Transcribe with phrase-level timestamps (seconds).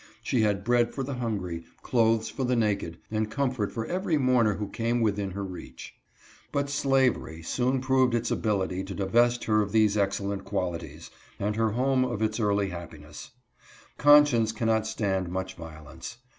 [0.23, 4.55] She had bread for the hungry, clothes for the naked, and comfort for every mourner
[4.55, 5.93] who came within her reach.
[6.51, 11.69] But slavery soon proved its ability to divest her of these excellent qualities, and her
[11.73, 13.29] home of its early happi ness.
[13.99, 16.17] Conscience cannot stand much violence.